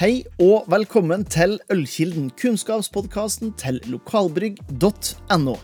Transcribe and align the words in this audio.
Hei 0.00 0.22
og 0.40 0.64
velkommen 0.72 1.26
til 1.28 1.58
Ølkilden, 1.68 2.30
kunnskapspodkasten 2.40 3.50
til 3.60 3.82
lokalbrygg.no. 3.92 5.56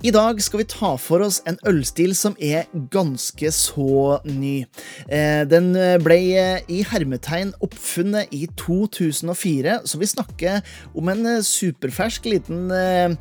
I 0.00 0.12
dag 0.16 0.40
skal 0.40 0.62
vi 0.62 0.66
ta 0.72 0.94
for 0.96 1.20
oss 1.26 1.42
en 1.44 1.58
ølstil 1.68 2.14
som 2.16 2.38
er 2.40 2.70
ganske 2.88 3.50
så 3.52 4.16
ny. 4.24 4.62
Eh, 5.12 5.42
den 5.44 5.76
ble 6.00 6.18
i 6.72 6.80
hermetegn 6.88 7.52
oppfunnet 7.60 8.32
i 8.32 8.46
2004, 8.56 9.76
så 9.84 10.00
vi 10.00 10.08
snakker 10.08 10.64
om 10.96 11.12
en 11.12 11.28
superfersk 11.44 12.32
liten 12.32 12.72
eh, 12.72 13.12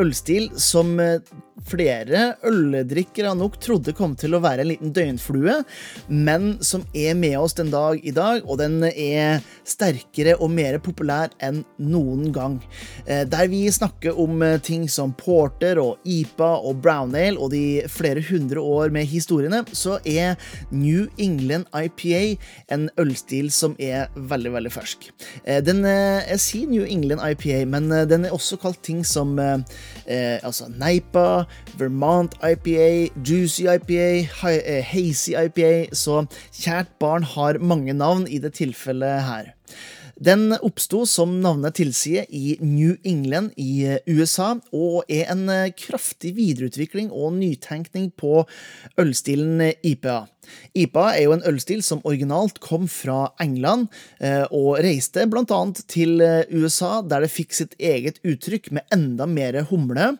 ølstil 0.00 0.48
som 0.56 0.96
flere 1.68 2.34
øldrikkere 2.44 3.32
nok 3.38 3.56
trodde 3.62 3.94
kom 3.96 4.14
til 4.18 4.34
å 4.34 4.42
være 4.42 4.64
en 4.64 4.70
liten 4.72 4.92
døgnflue, 4.94 5.60
men 6.10 6.56
som 6.64 6.84
er 6.96 7.14
med 7.18 7.36
oss 7.38 7.56
den 7.56 7.70
dag 7.72 8.00
i 8.02 8.12
dag, 8.14 8.42
og 8.44 8.58
den 8.60 8.82
er 8.90 9.40
sterkere 9.66 10.36
og 10.40 10.50
mer 10.52 10.78
populær 10.82 11.32
enn 11.44 11.62
noen 11.78 12.32
gang. 12.34 12.58
Eh, 13.06 13.22
der 13.28 13.48
vi 13.52 13.64
snakker 13.72 14.18
om 14.20 14.42
eh, 14.42 14.58
ting 14.64 14.88
som 14.90 15.14
porter 15.16 15.80
og 15.80 16.02
IPA 16.04 16.50
og 16.66 16.82
brown 16.84 17.14
ale 17.14 17.38
og 17.38 17.52
de 17.52 17.84
flere 17.92 18.22
hundre 18.24 18.60
år 18.60 18.90
med 18.94 19.06
historiene, 19.08 19.62
så 19.72 19.98
er 20.04 20.34
New 20.74 21.06
England 21.22 21.68
IPA 21.70 22.36
en 22.74 22.88
ølstil 23.00 23.50
som 23.54 23.76
er 23.78 24.10
veldig, 24.16 24.54
veldig 24.56 24.74
fersk. 24.74 25.08
Eh, 25.44 25.60
den, 25.64 25.84
jeg 25.84 26.42
sier 26.42 26.70
New 26.70 26.84
England 26.84 27.22
IPA, 27.22 27.62
men 27.70 27.88
den 28.10 28.26
er 28.26 28.34
også 28.34 28.58
kalt 28.60 28.82
ting 28.84 29.04
som 29.06 29.36
eh, 29.38 30.38
altså 30.42 30.68
Neipa, 30.72 31.43
Vermont 31.78 32.34
IPA, 32.42 33.10
Juicy 33.24 33.68
IPA, 33.68 34.08
eh, 34.52 34.84
Hazy 34.84 35.34
IPA, 35.38 35.94
så 35.96 36.24
kjært 36.52 36.94
barn 37.02 37.26
har 37.34 37.58
mange 37.58 37.92
navn 37.92 38.26
i 38.28 38.38
det 38.38 38.54
tilfellet 38.60 39.24
her. 39.28 39.52
Den 40.16 40.52
oppsto, 40.62 41.02
som 41.06 41.40
navnet 41.42 41.74
tilsier, 41.74 42.26
i 42.28 42.56
New 42.60 42.94
England 43.02 43.50
i 43.58 43.98
USA, 44.06 44.54
og 44.70 45.10
er 45.10 45.26
en 45.32 45.48
eh, 45.50 45.72
kraftig 45.74 46.34
videreutvikling 46.36 47.10
og 47.10 47.34
nytenkning 47.40 48.12
på 48.14 48.44
ølstilen 49.00 49.72
IPA. 49.82 50.24
IPA 50.76 51.04
er 51.16 51.22
jo 51.24 51.32
en 51.34 51.44
ølstil 51.48 51.80
som 51.82 52.02
originalt 52.04 52.58
kom 52.62 52.84
fra 52.90 53.32
England, 53.42 53.88
eh, 54.20 54.44
og 54.54 54.78
reiste 54.84 55.24
bl.a. 55.30 55.60
til 55.90 56.22
eh, 56.22 56.44
USA, 56.52 57.00
der 57.02 57.24
det 57.24 57.32
fikk 57.32 57.56
sitt 57.56 57.74
eget 57.80 58.20
uttrykk 58.22 58.70
med 58.76 58.86
enda 58.94 59.26
mer 59.26 59.62
humle. 59.70 60.12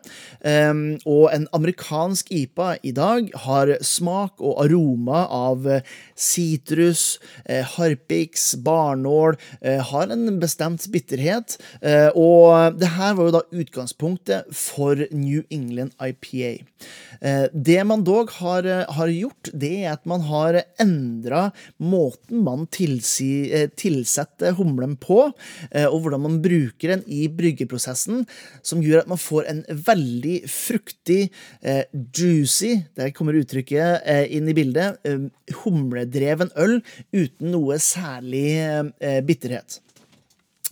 Ehm, 0.43 0.97
og 1.05 1.29
en 1.31 1.47
amerikansk 1.55 2.33
IPA 2.35 2.69
i 2.83 2.91
dag 2.95 3.31
har 3.45 3.75
smak 3.85 4.43
og 4.43 4.59
aroma 4.65 5.23
av 5.31 5.69
sitrus, 6.19 7.19
harpiks, 7.75 8.53
barnål, 8.65 9.37
har 9.91 10.13
en 10.13 10.39
bestemt 10.41 10.85
bitterhet. 10.93 11.57
Og 12.15 12.77
det 12.79 12.91
her 12.95 13.15
var 13.17 13.29
jo 13.29 13.35
da 13.35 13.43
utgangspunktet 13.55 14.51
for 14.55 14.99
New 15.11 15.43
England 15.53 15.95
IPA. 16.01 16.53
Det 17.51 17.79
man 17.87 18.03
dog 18.05 18.31
har, 18.39 18.67
har 18.97 19.11
gjort, 19.11 19.51
det 19.53 19.73
er 19.83 19.95
at 19.95 20.05
man 20.09 20.25
har 20.27 20.59
endra 20.81 21.49
måten 21.81 22.43
man 22.45 22.65
tilsi, 22.71 23.51
eh, 23.51 23.69
tilsetter 23.75 24.55
humlen 24.57 24.95
på, 24.99 25.31
eh, 25.71 25.85
og 25.85 26.01
hvordan 26.03 26.23
man 26.25 26.41
bruker 26.43 26.93
den 26.93 27.03
i 27.07 27.27
bryggeprosessen, 27.27 28.25
som 28.65 28.83
gjør 28.83 29.03
at 29.03 29.11
man 29.11 29.21
får 29.21 29.49
en 29.49 29.63
veldig 29.69 30.37
fruktig, 30.49 31.29
eh, 31.61 31.83
juicy, 32.15 32.85
der 32.95 33.11
kommer 33.11 33.37
uttrykket 33.37 34.05
inn 34.29 34.47
i 34.49 34.55
bildet, 34.55 34.99
humledreven 35.63 36.51
øl 36.57 36.81
uten 37.13 37.51
noe 37.51 37.77
særlig 37.79 38.91
bitterhet. 39.25 39.74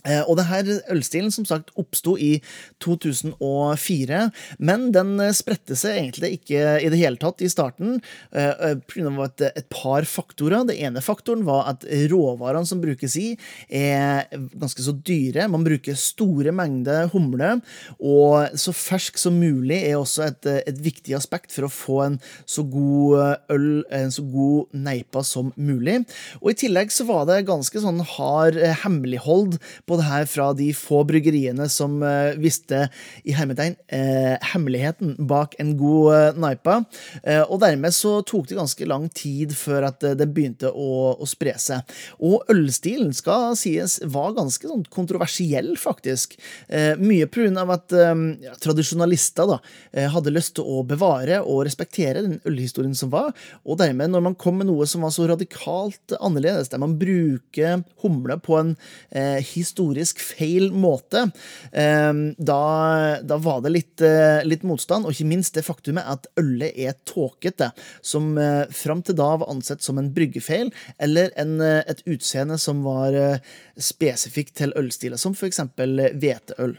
Eh, 0.04 0.22
og 0.28 0.36
det 0.38 0.46
her 0.50 0.68
ølstilen 0.92 1.32
som 1.32 1.46
sagt 1.48 1.72
oppsto 1.80 2.16
i 2.20 2.36
2004, 2.84 4.20
men 4.60 4.88
den 4.94 5.14
eh, 5.22 5.34
spredte 5.36 5.76
seg 5.78 5.98
egentlig 5.98 6.34
ikke 6.38 6.76
i 6.84 6.90
det 6.92 7.00
hele 7.00 7.20
tatt 7.20 7.40
i 7.44 7.50
starten 7.50 8.00
pga. 8.30 9.12
Et, 9.24 9.42
et 9.46 9.66
par 9.72 10.04
faktorer. 10.08 10.66
Det 10.68 10.76
ene 10.82 11.02
faktoren 11.04 11.44
var 11.46 11.68
at 11.70 11.84
råvarene 12.10 12.68
som 12.68 12.80
brukes 12.82 13.16
i, 13.20 13.34
er 13.68 14.26
ganske 14.52 14.84
så 14.84 14.94
dyre. 15.06 15.46
Man 15.50 15.64
bruker 15.66 15.96
store 15.98 16.52
mengder 16.54 17.08
humle, 17.12 17.56
og 17.98 18.58
så 18.60 18.74
fersk 18.76 19.18
som 19.20 19.38
mulig 19.40 19.80
er 19.88 19.98
også 19.98 20.26
et, 20.28 20.48
et 20.68 20.80
viktig 20.84 21.16
aspekt 21.16 21.54
for 21.54 21.66
å 21.66 21.72
få 21.72 21.98
en 22.04 22.18
så 22.50 22.64
god 22.68 23.40
øl, 23.52 23.68
en 23.94 24.12
så 24.14 24.24
god 24.28 24.74
neipa 24.76 25.24
som 25.26 25.52
mulig. 25.56 26.00
Og 26.42 26.52
i 26.52 26.58
tillegg 26.64 26.92
så 26.94 27.06
var 27.08 27.26
det 27.28 27.44
ganske 27.48 27.82
sånn 27.84 28.02
hard 28.16 28.58
hemmelighold 28.82 29.58
på 29.88 29.93
det 29.98 30.06
her 30.08 30.26
fra 30.30 30.48
de 30.56 30.68
få 30.76 31.02
bryggeriene 31.08 31.66
som 31.72 31.96
uh, 32.02 32.34
visste 32.40 32.86
i 33.24 33.34
hermetegn 33.36 33.76
uh, 33.92 34.34
hemmeligheten 34.52 35.14
bak 35.30 35.56
en 35.62 35.74
god 35.80 36.10
uh, 36.12 36.40
naipa. 36.40 36.80
og 37.48 37.58
dermed 37.62 37.94
så 37.94 38.18
tok 38.26 38.48
det 38.48 38.56
ganske 38.58 38.86
lang 38.88 39.06
tid 39.14 39.52
før 39.56 39.86
at 39.88 40.02
det 40.18 40.26
begynte 40.32 40.70
å, 40.70 41.14
å, 41.14 41.26
spre 41.28 41.54
seg. 41.60 41.94
Og 42.24 42.44
ølstilen 42.52 43.12
skal 43.16 43.54
sies 43.58 43.96
var 44.12 44.34
ganske 44.36 44.68
sånn 44.68 44.84
kontroversiell, 44.92 45.74
faktisk. 45.80 46.36
mye 47.00 47.26
pga. 47.30 47.64
at 47.74 47.94
ja, 47.94 48.54
tradisjonalister 48.60 49.48
da, 49.48 49.58
hadde 50.14 50.34
lyst 50.34 50.56
til 50.58 50.68
å 50.68 50.82
bevare 50.86 51.40
og 51.42 51.64
respektere 51.68 52.24
den 52.24 52.40
ølhistorien 52.48 52.96
som 52.98 53.12
var, 53.14 53.32
og 53.64 53.78
dermed, 53.80 54.12
når 54.12 54.26
man 54.28 54.38
kom 54.38 54.58
med 54.60 54.68
noe 54.68 54.86
som 54.90 55.04
var 55.04 55.14
så 55.14 55.28
radikalt 55.30 56.16
annerledes, 56.20 56.70
der 56.72 56.82
man 56.82 56.96
bruker 57.00 57.84
humle 58.04 58.38
på 58.42 58.58
en 58.60 58.74
eh, 59.10 59.40
historie 59.44 59.83
historisk 59.84 60.20
feil 60.20 60.70
måte, 60.72 61.30
ehm, 61.72 62.34
da, 62.38 63.20
da 63.22 63.36
var 63.38 63.60
det 63.62 63.72
litt, 63.72 64.00
eh, 64.00 64.44
litt, 64.44 64.62
motstand, 64.64 65.04
og 65.04 65.12
ikke 65.12 65.28
minst 65.28 65.54
det 65.54 65.64
faktumet 65.64 66.04
at 66.06 66.26
ølet 66.40 66.72
er 66.76 66.94
tåkete, 67.04 67.72
som 68.02 68.36
eh, 68.38 68.64
fram 68.70 69.02
til 69.02 69.16
da 69.16 69.36
var 69.36 69.50
ansett 69.50 69.82
som 69.82 69.98
en 69.98 70.12
bryggefeil, 70.14 70.72
eller 70.98 71.30
en, 71.36 71.60
eh, 71.60 71.82
et 71.86 72.02
utseende 72.06 72.58
som 72.58 72.82
var 72.84 73.14
spesifikt 73.78 74.56
til 74.56 74.72
ølstiler, 74.76 75.18
som 75.20 75.34
f.eks. 75.34 75.60
hveteøl. 75.76 76.78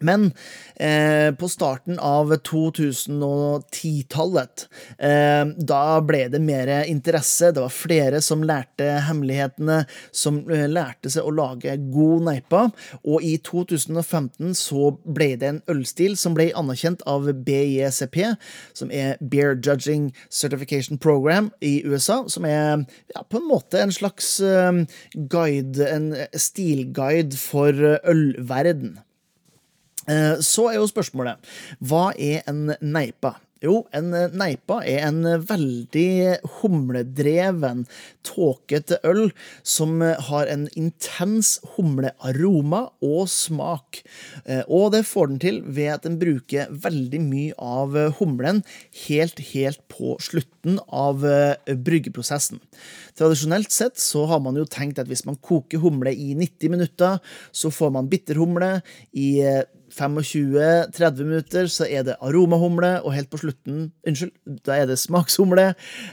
Men 0.00 0.32
eh, 0.74 1.34
på 1.34 1.48
starten 1.48 1.98
av 1.98 2.34
2010-tallet, 2.34 4.68
eh, 4.98 5.46
da 5.56 6.00
ble 6.04 6.28
det 6.32 6.40
mer 6.44 6.84
interesse. 6.84 7.52
Det 7.52 7.60
var 7.64 7.70
flere 7.72 8.20
som 8.24 8.44
lærte 8.44 8.84
hemmelighetene, 9.08 9.84
som 10.12 10.50
eh, 10.52 10.68
lærte 10.68 11.10
seg 11.12 11.24
å 11.24 11.30
lage 11.32 11.76
god 11.94 12.22
neipa. 12.28 12.70
Og 13.08 13.22
i 13.24 13.38
2015 13.40 14.54
så 14.58 14.98
ble 15.04 15.36
det 15.40 15.48
en 15.48 15.62
ølstil 15.72 16.16
som 16.20 16.34
ble 16.36 16.52
anerkjent 16.56 17.02
av 17.08 17.32
BJCP, 17.46 18.36
som 18.76 18.92
er 18.92 19.16
Beer 19.24 19.56
Judging 19.56 20.12
Certification 20.28 21.00
Program 21.00 21.48
i 21.64 21.80
USA, 21.88 22.28
som 22.28 22.44
er 22.44 22.84
ja, 23.14 23.24
på 23.24 23.40
en 23.40 23.48
måte 23.48 23.80
en 23.80 23.96
slags 23.96 24.40
eh, 24.44 24.84
guide, 25.32 25.88
en 25.88 26.12
stilguide 26.36 27.32
for 27.40 27.72
ølverden. 28.04 29.00
Eh, 30.08 30.36
så 30.44 30.70
er 30.70 30.80
jo 30.80 30.90
spørsmålet 30.90 31.56
hva 31.82 32.10
er 32.14 32.46
en 32.50 32.70
neipa? 32.80 33.36
Jo, 33.64 33.86
en 33.96 34.10
neipa 34.36 34.82
er 34.84 35.06
en 35.06 35.22
veldig 35.48 36.42
humledreven, 36.58 37.86
tåkete 38.26 38.98
øl 39.08 39.30
som 39.64 40.02
har 40.28 40.50
en 40.52 40.66
intens 40.76 41.54
humlearoma 41.74 42.82
og 43.00 43.30
smak. 43.32 44.02
Eh, 44.44 44.60
og 44.68 44.92
det 44.92 45.06
får 45.08 45.30
den 45.30 45.40
til 45.40 45.62
ved 45.64 45.88
at 45.94 46.04
den 46.04 46.18
bruker 46.20 46.68
veldig 46.84 47.22
mye 47.24 47.56
av 47.56 47.96
humlen 48.20 48.60
helt, 49.06 49.40
helt 49.54 49.80
på 49.88 50.18
slutten 50.20 50.76
av 50.92 51.24
eh, 51.24 51.72
bryggeprosessen. 51.72 52.60
Tradisjonelt 53.16 53.72
sett 53.72 53.96
så 53.96 54.26
har 54.28 54.44
man 54.44 54.60
jo 54.60 54.68
tenkt 54.68 55.00
at 55.00 55.08
hvis 55.08 55.24
man 55.24 55.40
koker 55.40 55.80
humle 55.80 56.12
i 56.12 56.34
90 56.36 56.76
minutter, 56.76 57.18
så 57.56 57.72
får 57.72 57.96
man 57.96 58.12
bitterhumle. 58.12 58.82
I 59.16 59.64
25-30 59.92 61.26
minutter 61.26 61.68
så 61.70 61.86
er 61.86 62.06
det 62.06 62.16
aromahumle, 62.24 62.96
og 63.04 63.14
helt 63.14 63.30
på 63.32 63.40
slutten 63.40 63.90
Unnskyld, 64.06 64.32
da 64.66 64.76
er 64.80 64.88
det 64.90 64.98
smakshumle. 65.00 65.72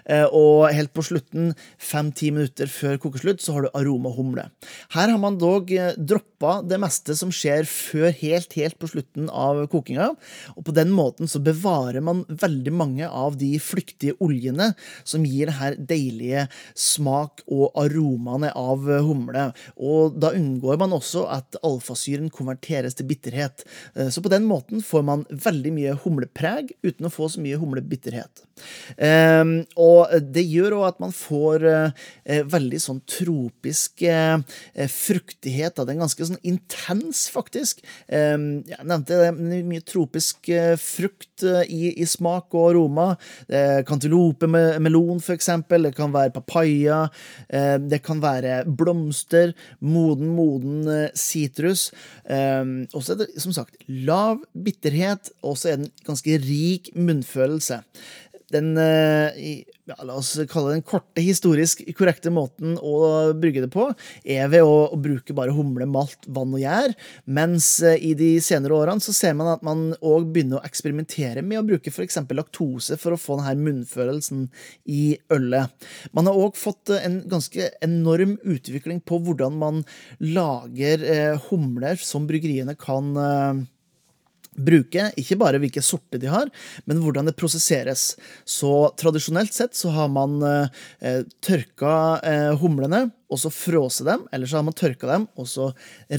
Eh, 0.09 0.25
og 0.29 0.69
helt 0.73 0.93
på 0.95 1.03
slutten, 1.05 1.51
5-10 1.81 2.33
minutter 2.35 2.71
før 2.71 2.99
kokeslutt, 3.01 3.41
så 3.43 3.55
har 3.55 3.65
du 3.65 3.71
aromahumle. 3.77 4.47
Her 4.95 5.11
har 5.11 5.19
man 5.21 5.37
dog 5.41 5.71
eh, 5.73 5.93
droppa 5.97 6.59
det 6.65 6.79
meste 6.81 7.15
som 7.17 7.31
skjer 7.33 7.67
før 7.69 8.09
helt, 8.21 8.53
helt 8.57 8.77
på 8.81 8.89
slutten 8.91 9.29
av 9.29 9.63
kokinga. 9.71 10.11
Og 10.57 10.67
på 10.67 10.75
den 10.75 10.93
måten 10.93 11.29
så 11.29 11.41
bevarer 11.43 12.03
man 12.05 12.23
veldig 12.29 12.73
mange 12.73 13.09
av 13.09 13.37
de 13.41 13.51
flyktige 13.61 14.17
oljene 14.23 14.71
som 15.03 15.25
gir 15.27 15.49
det 15.49 15.57
her 15.59 15.77
deilige 15.77 16.47
smak 16.77 17.45
og 17.51 17.73
aromaene 17.79 18.51
av 18.57 18.87
humle. 19.05 19.49
Og 19.77 20.17
da 20.21 20.33
unngår 20.37 20.81
man 20.81 20.95
også 20.97 21.27
at 21.33 21.59
alfasyren 21.65 22.31
konverteres 22.33 22.97
til 22.97 23.09
bitterhet. 23.09 23.62
Eh, 23.95 24.10
så 24.10 24.21
på 24.21 24.31
den 24.31 24.45
måten 24.48 24.81
får 24.83 25.04
man 25.06 25.25
veldig 25.30 25.74
mye 25.75 25.98
humlepreg 26.04 26.74
uten 26.83 27.07
å 27.07 27.13
få 27.13 27.30
så 27.31 27.44
mye 27.44 27.60
humlebitterhet. 27.62 28.44
Um, 28.98 29.54
og 29.80 30.12
det 30.33 30.44
gjør 30.45 30.77
òg 30.77 30.86
at 30.92 31.00
man 31.01 31.13
får 31.15 31.65
uh, 31.65 32.04
veldig 32.54 32.80
sånn 32.81 33.01
tropisk 33.10 34.04
fruktighet. 34.94 35.77
Det 35.77 35.94
er 35.94 36.00
ganske 36.00 36.27
sånn 36.27 36.42
intens, 36.48 37.25
faktisk. 37.33 37.81
Um, 38.07 38.63
jeg 38.69 38.88
nevnte 38.89 39.19
det, 39.19 39.31
mye 39.68 39.83
tropisk 39.86 40.50
frukt 40.80 41.44
i, 41.44 41.94
i, 41.94 42.06
smak 42.07 42.54
og 42.56 42.69
aroma. 42.71 43.07
Kantilope 43.88 44.48
melon, 44.48 45.21
for 45.24 45.36
eksempel. 45.36 45.88
Det 45.88 45.95
kan 45.98 46.13
være 46.13 46.33
papaya. 46.36 47.04
det 47.81 48.00
kan 48.06 48.21
være 48.24 48.63
blomster. 48.68 49.54
Moden, 49.83 50.31
moden 50.36 51.10
sitrus. 51.18 51.89
Og 52.24 53.00
så 53.04 53.15
er 53.15 53.24
det 53.24 53.30
som 53.44 53.52
sagt 53.55 53.77
lav 53.88 54.41
bitterhet, 54.53 55.31
og 55.44 55.57
så 55.59 55.73
er 55.73 55.81
den 55.81 55.91
ganske 56.07 56.38
rik 56.44 56.91
munnfølelse 56.95 57.81
den 58.53 58.73
eh, 58.79 59.63
ja, 59.89 59.97
La 60.07 60.15
oss 60.15 60.31
kalle 60.50 60.71
det 60.71 60.77
den 60.77 60.85
korte, 60.88 61.21
historisk 61.23 61.81
korrekte 61.97 62.31
måten 62.33 62.77
å 62.79 63.33
brygge 63.35 63.65
det 63.65 63.69
på, 63.73 63.89
er 64.23 64.47
ved 64.51 64.63
å, 64.63 64.75
å 64.95 65.00
bruke 65.00 65.35
bare 65.35 65.53
humle, 65.55 65.88
malt, 65.89 66.23
vann 66.31 66.53
og 66.55 66.61
gjær. 66.61 66.94
Mens 67.25 67.67
eh, 67.83 68.00
i 68.00 68.13
de 68.17 68.31
senere 68.44 68.77
årene 68.77 69.03
så 69.03 69.15
ser 69.15 69.35
man 69.39 69.51
at 69.55 69.65
man 69.65 69.89
òg 70.00 70.29
begynner 70.31 70.61
å 70.61 70.67
eksperimentere 70.67 71.44
med 71.44 71.59
å 71.59 71.65
bruke 71.67 71.91
f.eks. 71.91 72.21
laktose 72.31 72.97
for 73.01 73.15
å 73.15 73.19
få 73.19 73.39
denne 73.41 73.57
munnfølelsen 73.59 74.47
i 74.88 75.03
ølet. 75.33 75.89
Man 76.15 76.29
har 76.29 76.39
òg 76.39 76.57
fått 76.59 76.94
en 76.95 77.21
ganske 77.29 77.73
enorm 77.83 78.38
utvikling 78.39 79.03
på 79.03 79.19
hvordan 79.25 79.59
man 79.59 79.83
lager 80.23 81.03
eh, 81.03 81.50
humler 81.50 82.00
som 82.00 82.29
bryggeriene 82.29 82.77
kan 82.79 83.11
eh, 83.19 83.63
bruke. 84.55 85.09
Ikke 85.19 85.38
bare 85.39 85.61
hvilke 85.61 85.83
sorter 85.85 86.21
de 86.21 86.31
har, 86.31 86.51
men 86.89 87.01
hvordan 87.03 87.29
det 87.29 87.38
prosesseres. 87.39 88.13
Så 88.45 88.91
tradisjonelt 89.00 89.53
sett 89.55 89.77
så 89.77 89.94
har 89.95 90.11
man 90.13 90.39
eh, 90.47 91.21
tørka 91.44 91.95
eh, 92.23 92.51
humlene 92.61 93.07
og 93.33 93.41
så 93.41 93.50
frose 93.53 94.06
dem, 94.06 94.27
eller 94.31 94.50
så 94.50 94.59
har 94.59 94.68
man 94.68 94.77
tørka 94.77 95.09
dem 95.09 95.27
og 95.39 95.50
så 95.50 95.71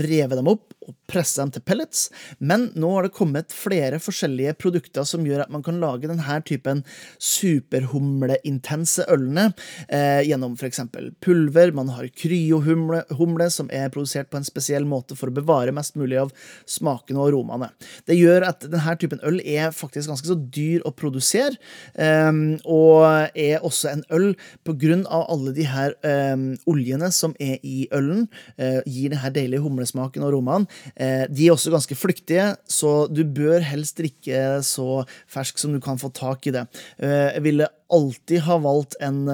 revet 0.02 0.38
dem 0.40 0.50
opp 0.50 0.74
og 0.84 0.94
presse 1.08 1.40
dem 1.40 1.52
til 1.54 1.62
pellets. 1.64 2.08
Men 2.38 2.68
nå 2.78 2.90
har 2.94 3.06
det 3.06 3.14
kommet 3.16 3.54
flere 3.54 4.00
forskjellige 4.02 4.56
produkter 4.60 5.06
som 5.08 5.24
gjør 5.26 5.44
at 5.44 5.52
man 5.52 5.64
kan 5.64 5.78
lage 5.80 6.08
denne 6.10 6.38
typen 6.46 6.82
superhumleintense 7.22 9.06
ølene 9.12 9.50
eh, 9.88 10.24
gjennom 10.28 10.56
f.eks. 10.58 10.82
pulver. 11.24 11.72
Man 11.76 11.92
har 11.94 12.10
kryohumle 12.12 13.48
som 13.52 13.70
er 13.72 13.92
produsert 13.94 14.30
på 14.32 14.40
en 14.40 14.48
spesiell 14.48 14.88
måte 14.88 15.16
for 15.18 15.30
å 15.30 15.36
bevare 15.36 15.74
mest 15.74 15.98
mulig 16.00 16.20
av 16.20 16.34
smakene 16.68 17.20
og 17.20 17.30
aromaene. 17.30 17.70
Det 18.08 18.18
gjør 18.18 18.48
at 18.50 18.66
denne 18.66 18.96
typen 19.00 19.22
øl 19.26 19.40
er 19.40 19.72
faktisk 19.74 20.12
ganske 20.12 20.28
så 20.28 20.36
dyr 20.36 20.84
å 20.84 20.92
produsere, 20.96 21.56
eh, 21.94 22.32
og 22.64 23.30
er 23.38 23.64
også 23.64 23.92
en 23.92 24.04
øl 24.14 24.32
på 24.66 24.76
grunn 24.80 25.04
av 25.12 25.28
alle 25.32 25.54
de 25.56 25.68
her 25.68 25.96
eh, 26.04 26.36
oljene 26.70 27.03
proteinene 27.04 27.12
som 27.12 27.34
er 27.40 27.58
i 27.62 27.88
ølen, 27.92 28.28
eh, 28.58 28.82
gir 28.86 29.10
denne 29.10 29.32
deilige 29.32 29.62
humlesmaken 29.62 30.22
og 30.22 30.32
aromaen. 30.32 30.66
Eh, 30.96 31.26
de 31.28 31.48
er 31.48 31.52
også 31.52 31.70
ganske 31.70 31.94
flyktige, 31.94 32.56
så 32.66 33.08
du 33.12 33.24
bør 33.24 33.60
helst 33.62 33.96
drikke 33.96 34.62
så 34.62 35.06
fersk 35.28 35.58
som 35.58 35.72
du 35.72 35.80
kan 35.80 35.96
få 35.96 36.12
tak 36.12 36.46
i 36.46 36.52
det. 36.52 36.66
Eh, 36.98 37.34
jeg 37.34 37.42
ville 37.42 37.68
alltid 37.90 38.40
ha 38.40 38.58
valgt 38.58 38.96
en 39.00 39.28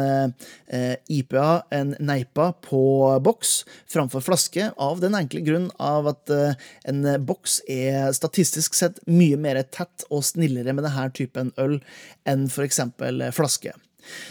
IPA, 1.09 1.63
en 1.73 1.97
Neipa, 1.99 2.53
på 2.61 3.23
boks 3.23 3.65
framfor 3.89 4.21
flaske, 4.21 4.73
av 4.77 5.01
den 5.01 5.15
enkle 5.15 5.41
grunn 5.41 5.71
av 5.79 6.09
at 6.09 6.31
en 6.85 7.25
boks 7.25 7.63
er 7.69 8.13
statistisk 8.13 8.75
sett 8.75 9.01
mye 9.07 9.39
mer 9.39 9.63
tett 9.63 10.05
og 10.11 10.25
snillere 10.25 10.75
med 10.75 10.85
denne 10.85 11.11
typen 11.15 11.53
øl 11.57 11.81
enn 12.27 12.49
f.eks. 12.51 12.81
flaske. 13.33 13.73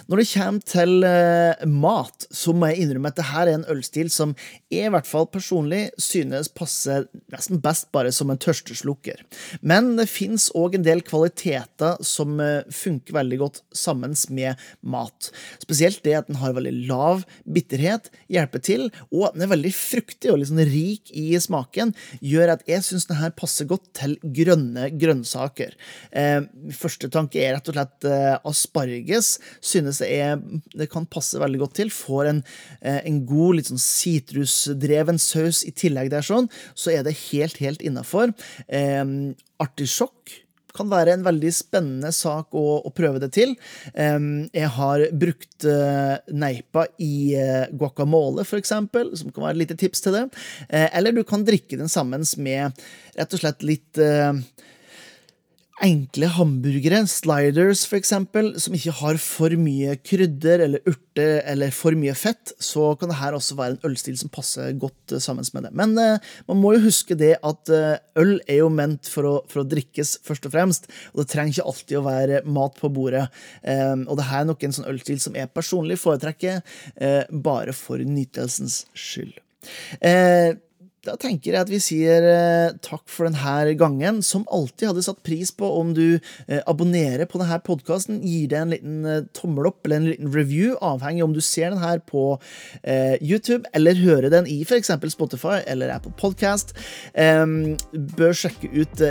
Når 0.09 0.21
det 0.21 0.27
kommer 0.31 0.65
til 0.65 1.05
uh, 1.05 1.65
mat, 1.69 2.25
så 2.33 2.53
må 2.55 2.69
jeg 2.71 2.83
innrømme 2.83 3.11
at 3.11 3.19
dette 3.19 3.41
er 3.41 3.51
en 3.53 3.65
ølstil 3.71 4.09
som 4.13 4.33
jeg 4.71 4.89
i 4.89 4.93
hvert 4.93 5.07
fall 5.07 5.27
personlig 5.31 5.81
synes 6.01 6.49
passer 6.53 7.07
nesten 7.33 7.61
best 7.63 7.89
bare 7.95 8.11
som 8.15 8.31
en 8.31 8.39
tørsteslukker. 8.41 9.21
Men 9.61 9.95
det 9.99 10.09
fins 10.11 10.49
òg 10.57 10.77
en 10.77 10.85
del 10.85 11.03
kvaliteter 11.05 11.99
som 12.05 12.39
uh, 12.41 12.65
funker 12.73 13.17
veldig 13.19 13.39
godt 13.41 13.61
sammen 13.75 14.15
med 14.33 14.59
mat. 14.81 15.29
Spesielt 15.61 16.01
det 16.05 16.15
at 16.17 16.29
den 16.29 16.39
har 16.41 16.55
veldig 16.57 16.73
lav 16.89 17.25
bitterhet, 17.45 18.09
hjelper 18.31 18.63
til, 18.65 18.87
og 19.13 19.29
at 19.29 19.37
den 19.37 19.45
er 19.45 19.53
veldig 19.53 19.73
fruktig 19.75 20.33
og 20.33 20.41
liksom 20.41 20.61
rik 20.69 21.13
i 21.13 21.31
smaken, 21.39 21.93
gjør 22.25 22.55
at 22.55 22.65
jeg 22.69 22.85
syns 22.85 23.07
denne 23.09 23.31
passer 23.37 23.69
godt 23.69 23.91
til 23.99 24.17
grønne 24.23 24.89
grønnsaker. 24.99 25.75
Uh, 26.13 26.49
første 26.75 27.11
tanke 27.13 27.41
er 27.43 27.57
rett 27.57 27.69
og 27.69 27.77
slett 27.77 28.09
asparges 28.49 29.35
synes 29.61 30.01
er, 30.05 30.37
det 30.75 30.89
kan 30.91 31.07
passe 31.09 31.39
veldig 31.41 31.63
godt 31.63 31.77
til. 31.81 31.93
Får 31.93 32.31
en, 32.31 32.43
eh, 32.81 33.01
en 33.09 33.23
god, 33.29 33.59
litt 33.59 33.71
sånn 33.71 33.81
sitrusdreven 33.83 35.19
saus 35.21 35.63
i 35.67 35.73
tillegg 35.75 36.11
der, 36.13 36.25
sånn, 36.25 36.49
så 36.75 36.93
er 36.95 37.03
det 37.07 37.17
helt, 37.29 37.59
helt 37.63 37.83
innafor. 37.85 38.33
Eh, 38.67 39.03
artisjokk 39.59 40.39
kan 40.75 40.89
være 40.91 41.15
en 41.15 41.25
veldig 41.25 41.51
spennende 41.53 42.11
sak 42.15 42.55
å, 42.57 42.65
å 42.85 42.93
prøve 42.95 43.21
det 43.23 43.31
til. 43.37 43.55
Um, 43.93 44.47
jeg 44.55 44.69
har 44.75 45.05
brukt 45.21 45.67
uh, 45.67 46.15
neipa 46.29 46.85
i 47.01 47.35
uh, 47.35 47.65
guacamole, 47.73 48.45
f.eks., 48.45 48.73
som 48.73 49.33
kan 49.33 49.45
være 49.45 49.57
et 49.57 49.63
lite 49.63 49.79
tips 49.79 50.05
til 50.05 50.17
det. 50.17 50.25
Uh, 50.69 50.87
eller 50.87 51.15
du 51.15 51.23
kan 51.27 51.45
drikke 51.47 51.79
den 51.79 51.91
sammen 51.91 52.25
med 52.39 52.85
rett 53.17 53.35
og 53.35 53.41
slett 53.41 53.65
litt 53.65 53.99
enkle 55.83 56.27
hamburgere, 56.35 57.01
sliders 57.09 57.85
f.eks., 57.87 58.11
som 58.63 58.75
ikke 58.75 58.93
har 58.99 59.19
for 59.21 59.53
mye 59.59 59.95
krydder 60.05 60.63
eller 60.65 60.83
urter 60.89 61.39
eller 61.49 61.73
for 61.75 61.97
mye 61.99 62.15
fett, 62.17 62.53
så 62.63 62.91
kan 62.99 63.11
det 63.11 63.19
her 63.19 63.37
også 63.37 63.57
være 63.59 63.75
en 63.77 63.89
ølstil 63.89 64.17
som 64.19 64.31
passer 64.33 64.75
godt 64.79 65.15
uh, 65.15 65.21
sammen 65.23 65.47
med 65.55 65.67
det. 65.67 65.73
Men 65.79 65.95
eh, 66.01 66.29
man 66.49 66.59
må 66.59 66.73
jo 66.75 66.83
huske 66.87 67.17
det 67.19 67.35
at 67.45 67.73
eh, 67.73 67.99
øl 68.19 68.35
er 68.45 68.61
jo 68.61 68.69
ment 68.73 69.09
for 69.11 69.27
å, 69.27 69.33
for 69.49 69.63
å, 69.63 69.67
drikkes, 69.69 70.17
først 70.25 70.47
og 70.49 70.55
fremst, 70.55 70.89
og 71.13 71.23
det 71.23 71.29
trenger 71.31 71.55
ikke 71.55 71.67
alltid 71.71 71.99
å 71.99 72.05
være 72.07 72.41
mat 72.59 72.79
på 72.79 72.91
bordet. 72.93 73.27
Eh, 73.63 73.95
og 74.05 74.19
det 74.19 74.29
her 74.29 74.43
er 74.43 74.49
nok 74.49 74.65
en 74.65 74.75
sånn 74.75 74.89
ølstil 74.91 75.21
som 75.23 75.37
jeg 75.37 75.53
personlig 75.55 75.99
foretrekker, 76.01 76.61
bare 77.45 77.73
for 77.75 78.01
nytelsens 78.03 78.83
skyld. 78.97 79.37
Uh, 79.99 80.55
da 81.07 81.15
tenker 81.19 81.53
jeg 81.53 81.63
at 81.63 81.69
vi 81.71 81.79
sier 81.79 82.25
eh, 82.27 82.73
takk 82.83 83.05
for 83.07 83.29
denne 83.29 83.75
gangen. 83.79 84.19
Som 84.25 84.45
alltid 84.51 84.89
hadde 84.89 85.03
satt 85.05 85.21
pris 85.23 85.51
på 85.55 85.67
om 85.79 85.93
du 85.95 86.19
eh, 86.19 86.59
abonnerer 86.67 87.29
på 87.29 87.39
denne 87.39 87.59
podkasten, 87.63 88.19
gir 88.25 88.49
det 88.51 88.59
en 88.59 88.73
liten 88.73 88.97
eh, 89.07 89.21
tommel 89.37 89.69
opp 89.71 89.87
eller 89.87 90.01
en 90.01 90.09
liten 90.09 90.33
review, 90.33 90.75
avhengig 90.83 91.23
om 91.23 91.35
du 91.35 91.41
ser 91.43 91.71
den 91.71 91.81
her 91.81 92.01
på 92.03 92.39
YouTube 93.19 93.67
eller 93.75 93.97
hører 93.97 94.29
den 94.31 94.47
i 94.49 94.59
f.eks. 94.65 94.91
Spotify 95.13 95.59
eller 95.69 95.91
Apple 95.93 96.11
Podcast. 96.17 96.73
bør 97.13 98.35
sjekke 98.35 98.69
ut 98.73 99.01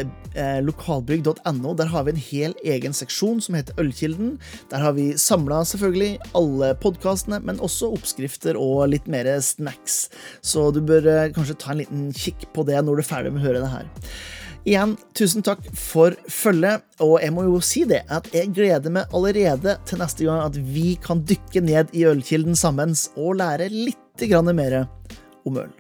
lokalbygg.no. 0.65 1.75
Der 1.79 1.91
har 1.93 2.07
vi 2.07 2.15
en 2.15 2.21
hel 2.21 2.55
egen 2.65 2.97
seksjon 2.97 3.41
som 3.45 3.57
heter 3.59 3.79
Ølkilden. 3.81 4.37
Der 4.73 4.83
har 4.83 4.97
vi 4.97 5.11
samla 5.21 5.63
selvfølgelig 5.69 6.19
alle 6.39 6.73
podkastene, 6.83 7.41
men 7.45 7.63
også 7.65 7.93
oppskrifter 7.97 8.59
og 8.59 8.89
litt 8.93 9.09
mer 9.11 9.29
snacks. 9.45 10.09
Så 10.43 10.69
du 10.75 10.81
bør 10.85 11.09
kanskje 11.37 11.59
ta 11.59 11.78
en 11.79 11.85
liten 11.85 12.11
kikk 12.17 12.49
på 12.55 12.67
det 12.69 12.83
når 12.83 12.99
du 12.99 13.05
er 13.05 13.09
ferdig 13.09 13.33
med 13.35 13.43
å 13.43 13.49
høre 13.49 13.63
det 13.63 13.73
her. 13.73 13.89
Igjen, 14.69 14.97
tusen 15.17 15.45
takk 15.47 15.63
for 15.79 16.17
følget, 16.29 16.83
og 17.01 17.15
jeg 17.23 17.33
må 17.33 17.47
jo 17.47 17.61
si 17.65 17.85
det, 17.89 18.03
at 18.13 18.27
jeg 18.35 18.51
gleder 18.57 18.93
meg 18.93 19.15
allerede 19.17 19.79
til 19.89 20.03
neste 20.03 20.27
gang 20.27 20.43
at 20.45 20.59
vi 20.75 20.91
kan 21.01 21.23
dykke 21.25 21.63
ned 21.65 21.95
i 21.97 22.05
ølkilden 22.11 22.59
sammen 22.59 22.93
og 23.17 23.39
lære 23.41 23.71
litt 23.73 24.27
mer 24.53 24.81
om 25.47 25.57
øl. 25.63 25.71